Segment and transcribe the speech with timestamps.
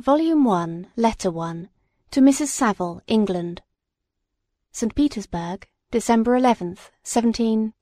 [0.00, 1.68] Volume 1, Letter 1,
[2.10, 2.46] to Mrs.
[2.46, 3.60] Saville, England.
[4.72, 4.94] St.
[4.94, 7.74] Petersburg, December 11th, 17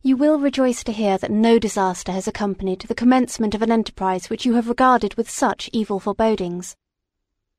[0.00, 4.30] You will rejoice to hear that no disaster has accompanied the commencement of an enterprise
[4.30, 6.74] which you have regarded with such evil forebodings.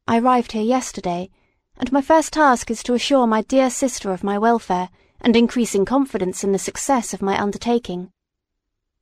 [0.07, 1.29] I arrived here yesterday,
[1.77, 4.89] and my first task is to assure my dear sister of my welfare
[5.21, 8.11] and increasing confidence in the success of my undertaking.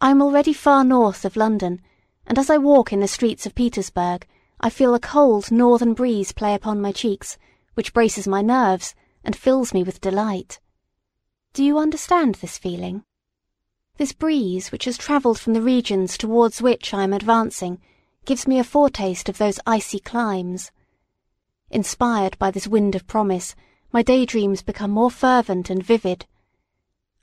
[0.01, 1.79] I am already far north of London,
[2.27, 4.27] and as I walk in the streets of Petersburg,
[4.59, 7.37] I feel a cold northern breeze play upon my cheeks,
[7.73, 10.59] which braces my nerves and fills me with delight.
[11.53, 13.03] Do you understand this feeling?
[13.95, 17.79] This breeze, which has travelled from the regions towards which I am advancing,
[18.25, 20.71] gives me a foretaste of those icy climes.
[21.71, 23.55] Inspired by this wind of promise,
[23.93, 26.25] my daydreams become more fervent and vivid.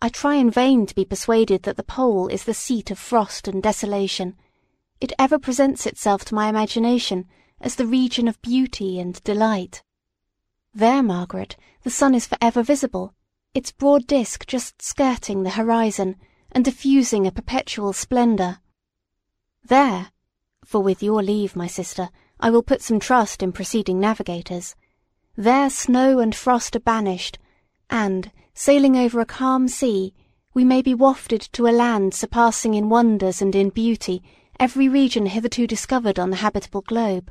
[0.01, 3.47] I try in vain to be persuaded that the pole is the seat of frost
[3.47, 4.37] and desolation,
[5.05, 7.27] it ever presents itself to my imagination
[7.61, 9.83] as the region of beauty and delight.
[10.73, 13.13] There, Margaret, the sun is for ever visible,
[13.53, 16.17] its broad disk just skirting the horizon
[16.51, 18.61] and diffusing a perpetual splendour.
[19.63, 20.11] There,
[20.65, 22.09] for with your leave, my sister,
[22.41, 24.75] I will put some trust in preceding navigators,
[25.37, 27.39] there snow and frost are banished,
[27.91, 30.15] and, sailing over a calm sea,
[30.55, 34.23] we may be wafted to a land surpassing in wonders and in beauty
[34.59, 37.31] every region hitherto discovered on the habitable globe.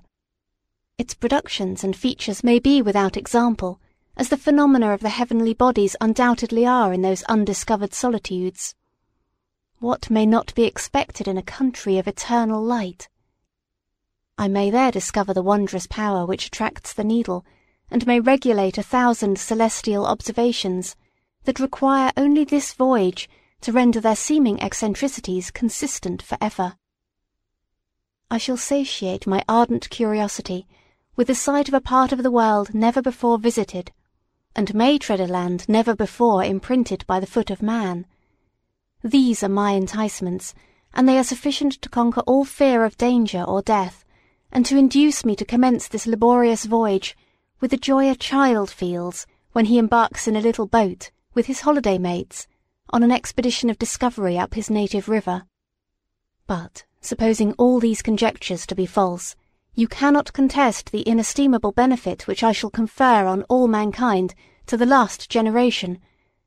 [0.97, 3.79] Its productions and features may be without example,
[4.15, 8.75] as the phenomena of the heavenly bodies undoubtedly are in those undiscovered solitudes.
[9.79, 13.09] What may not be expected in a country of eternal light?
[14.37, 17.45] I may there discover the wondrous power which attracts the needle,
[17.89, 20.95] and may regulate a thousand celestial observations
[21.45, 23.29] that require only this voyage
[23.61, 26.75] to render their seeming eccentricities consistent for ever.
[28.33, 30.65] I shall satiate my ardent curiosity
[31.15, 33.91] with the sight of a part of the world never before visited,
[34.55, 38.07] and may tread a land never before imprinted by the foot of man.
[39.03, 40.55] These are my enticements,
[40.95, 44.03] and they are sufficient to conquer all fear of danger or death,
[44.51, 47.15] and to induce me to commence this laborious voyage
[47.59, 51.61] with the joy a child feels when he embarks in a little boat with his
[51.61, 52.47] holiday mates
[52.89, 55.43] on an expedition of discovery up his native river.
[56.47, 59.35] But supposing all these conjectures to be false,
[59.75, 64.35] you cannot contest the inestimable benefit which I shall confer on all mankind
[64.67, 65.99] to the last generation,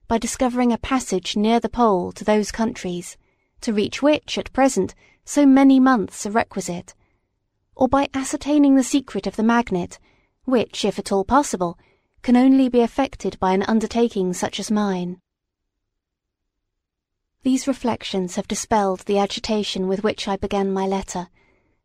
[0.09, 3.17] by discovering a passage near the pole to those countries,
[3.63, 6.95] to reach which, at present, so many months are requisite,
[7.75, 9.99] or by ascertaining the secret of the magnet,
[10.45, 11.79] which, if at all possible,
[12.23, 15.21] can only be effected by an undertaking such as mine.
[17.47, 21.29] These reflections have dispelled the agitation with which I began my letter,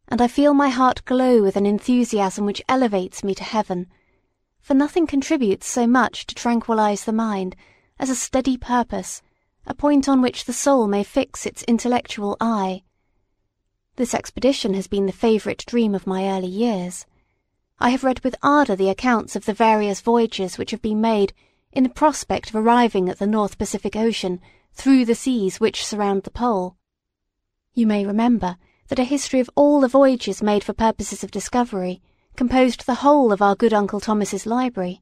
[0.07, 3.85] and I feel my heart glow with an enthusiasm which elevates me to heaven,
[4.59, 7.55] for nothing contributes so much to tranquillize the mind
[7.99, 9.21] as a steady purpose,
[9.67, 12.81] a point on which the soul may fix its intellectual eye.
[13.97, 17.05] This expedition has been the favourite dream of my early years.
[17.77, 21.33] I have read with ardour the accounts of the various voyages which have been made
[21.71, 24.41] in the prospect of arriving at the North Pacific Ocean
[24.73, 26.75] through the seas which surround the pole.
[27.73, 32.01] You may remember that a history of all the voyages made for purposes of discovery
[32.35, 35.01] composed the whole of our good Uncle Thomas's library.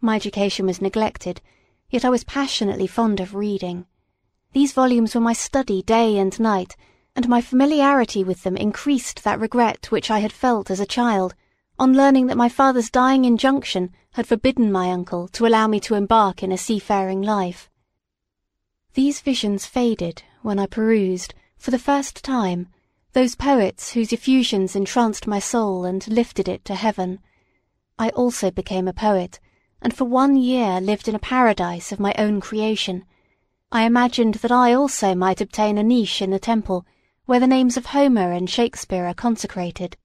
[0.00, 1.40] My education was neglected,
[1.90, 3.86] yet I was passionately fond of reading.
[4.52, 6.76] These volumes were my study day and night,
[7.14, 11.34] and my familiarity with them increased that regret which I had felt as a child
[11.78, 15.94] on learning that my father's dying injunction had forbidden my uncle to allow me to
[15.94, 17.68] embark in a seafaring life.
[18.96, 22.68] These visions faded when I perused, for the first time,
[23.12, 27.18] those poets whose effusions entranced my soul and lifted it to heaven.
[27.98, 29.38] I also became a poet,
[29.82, 33.04] and for one year lived in a paradise of my own creation.
[33.70, 36.86] I imagined that I also might obtain a niche in the temple
[37.26, 39.98] where the names of Homer and Shakespeare are consecrated.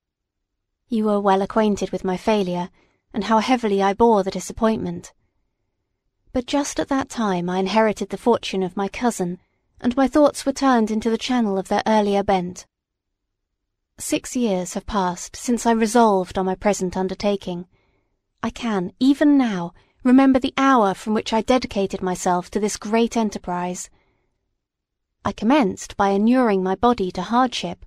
[0.89, 2.69] You are well acquainted with my failure,
[3.13, 5.13] and how heavily I bore the disappointment.
[6.33, 9.39] But just at that time I inherited the fortune of my cousin,
[9.81, 12.65] and my thoughts were turned into the channel of their earlier bent.
[13.97, 17.67] Six years have passed since I resolved on my present undertaking.
[18.41, 19.73] I can, even now,
[20.03, 23.89] remember the hour from which I dedicated myself to this great enterprise.
[25.23, 27.85] I commenced by inuring my body to hardship.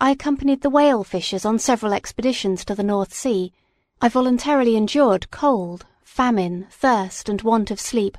[0.00, 3.52] I accompanied the whale fishers on several expeditions to the North Sea.
[4.00, 5.84] I voluntarily endured cold,
[6.14, 8.16] famine, thirst, and want of sleep,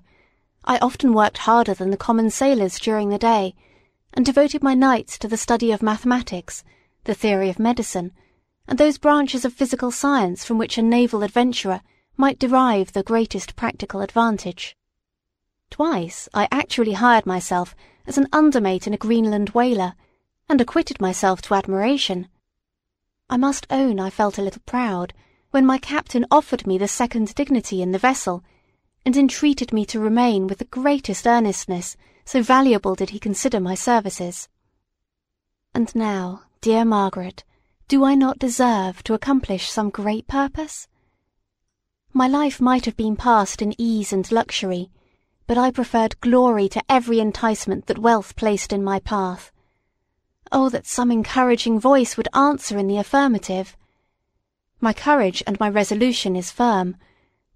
[0.66, 3.56] I often worked harder than the common sailors during the day,
[4.14, 6.62] and devoted my nights to the study of mathematics,
[7.06, 8.12] the theory of medicine,
[8.68, 11.80] and those branches of physical science from which a naval adventurer
[12.18, 14.76] might derive the greatest practical advantage.
[15.70, 19.94] Twice I actually hired myself as an undermate in a Greenland whaler,
[20.50, 22.28] and acquitted myself to admiration.
[23.30, 25.14] I must own I felt a little proud
[25.56, 28.44] when my captain offered me the second dignity in the vessel,
[29.06, 33.74] and entreated me to remain with the greatest earnestness, so valuable did he consider my
[33.74, 34.50] services.
[35.74, 37.46] And now, dear Margaret,
[37.88, 40.90] do I not deserve to accomplish some great purpose?
[42.12, 44.92] My life might have been passed in ease and luxury,
[45.48, 49.54] but I preferred glory to every enticement that wealth placed in my path.
[50.52, 53.78] Oh, that some encouraging voice would answer in the affirmative.
[54.80, 56.98] My courage and my resolution is firm,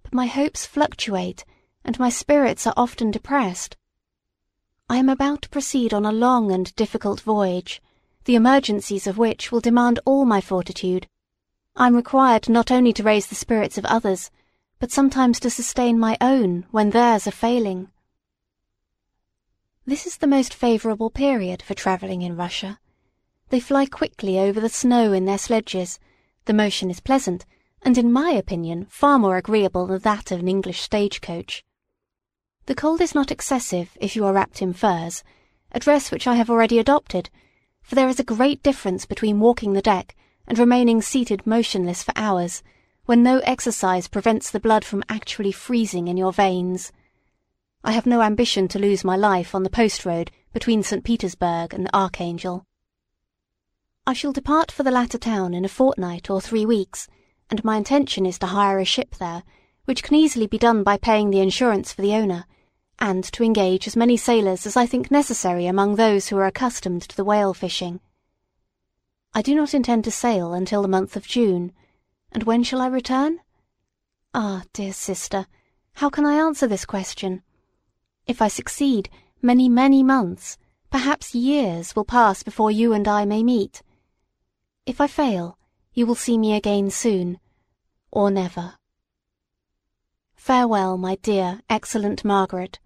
[0.02, 1.44] but my hopes fluctuate,
[1.84, 3.76] and my spirits are often depressed.
[4.88, 7.80] I am about to proceed on a long and difficult voyage,
[8.24, 11.08] the emergencies of which will demand all my fortitude.
[11.76, 14.30] I am required not only to raise the spirits of others,
[14.78, 17.90] but sometimes to sustain my own when theirs are failing.
[19.86, 22.80] This is the most favourable period for travelling in Russia.
[23.50, 25.98] They fly quickly over the snow in their sledges,
[26.44, 27.46] the motion is pleasant,
[27.82, 31.64] and in my opinion far more agreeable than that of an English stagecoach.
[32.66, 35.24] The cold is not excessive if you are wrapped in furs,
[35.72, 37.30] a dress which I have already adopted,
[37.82, 40.14] for there is a great difference between walking the deck
[40.46, 42.62] and remaining seated motionless for hours,
[43.06, 46.92] when no exercise prevents the blood from actually freezing in your veins.
[47.82, 51.02] I have no ambition to lose my life on the post road between St.
[51.02, 52.66] Petersburg and the Archangel.
[54.06, 57.06] I shall depart for the latter town in a fortnight or three weeks,
[57.48, 59.44] and my intention is to hire a ship there,
[59.84, 62.44] which can easily be done by paying the insurance for the owner,
[62.98, 67.02] and to engage as many sailors as I think necessary among those who are accustomed
[67.02, 68.00] to the whale fishing.
[69.32, 71.72] I do not intend to sail until the month of June,
[72.32, 73.38] and when shall I return?
[74.34, 75.46] Ah, dear sister,
[75.94, 77.42] how can I answer this question?
[78.26, 79.08] If I succeed,
[79.40, 80.58] many, many months,
[80.90, 83.82] perhaps years, will pass before you and I may meet.
[84.90, 85.56] If I fail,
[85.94, 87.38] you will see me again soon,
[88.10, 88.74] or never.
[90.34, 92.80] Farewell, my dear, excellent Margaret.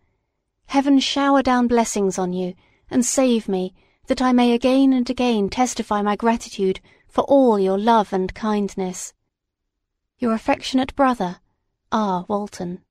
[0.67, 2.53] Heaven shower down blessings on you,
[2.91, 3.73] and save me,
[4.09, 6.79] that I may again and again testify my gratitude
[7.09, 9.15] for all your love and kindness.
[10.19, 11.41] Your affectionate brother,
[11.91, 12.27] R.
[12.29, 12.83] Walton.